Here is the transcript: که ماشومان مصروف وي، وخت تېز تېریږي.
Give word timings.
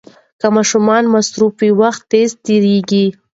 که 0.39 0.47
ماشومان 0.55 1.03
مصروف 1.13 1.53
وي، 1.61 1.71
وخت 1.81 2.01
تېز 2.11 2.29
تېریږي. 2.45 3.05